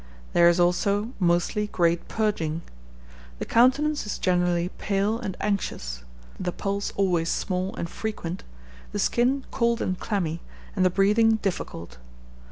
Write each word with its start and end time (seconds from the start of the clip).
There 0.33 0.49
is 0.49 0.59
also 0.59 1.11
mostly 1.19 1.67
great 1.67 2.07
purging. 2.07 2.63
The 3.37 3.45
countenance 3.45 4.03
is 4.07 4.17
generally 4.17 4.69
pale 4.79 5.19
and 5.19 5.37
anxious; 5.39 6.03
the 6.39 6.51
pulse 6.51 6.91
always 6.95 7.29
small 7.29 7.75
and 7.75 7.87
frequent; 7.87 8.43
the 8.93 8.97
skin 8.97 9.45
cold 9.51 9.79
and 9.79 9.99
clammy, 9.99 10.39
and 10.75 10.83
the 10.83 10.89
breathing 10.89 11.35
difficult. 11.35 11.99